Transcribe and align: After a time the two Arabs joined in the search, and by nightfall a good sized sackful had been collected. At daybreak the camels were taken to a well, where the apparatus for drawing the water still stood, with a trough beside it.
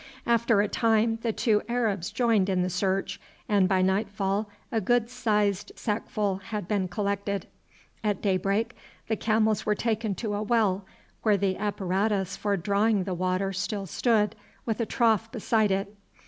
After 0.25 0.61
a 0.61 0.67
time 0.67 1.19
the 1.21 1.31
two 1.31 1.61
Arabs 1.69 2.09
joined 2.09 2.49
in 2.49 2.63
the 2.63 2.71
search, 2.71 3.21
and 3.47 3.69
by 3.69 3.83
nightfall 3.83 4.49
a 4.71 4.81
good 4.81 5.11
sized 5.11 5.71
sackful 5.75 6.37
had 6.45 6.67
been 6.67 6.87
collected. 6.87 7.45
At 8.03 8.19
daybreak 8.19 8.73
the 9.07 9.15
camels 9.15 9.63
were 9.63 9.75
taken 9.75 10.15
to 10.15 10.33
a 10.33 10.41
well, 10.41 10.87
where 11.21 11.37
the 11.37 11.55
apparatus 11.55 12.35
for 12.35 12.57
drawing 12.57 13.03
the 13.03 13.13
water 13.13 13.53
still 13.53 13.85
stood, 13.85 14.35
with 14.65 14.79
a 14.79 14.87
trough 14.87 15.31
beside 15.31 15.69
it. 15.69 15.95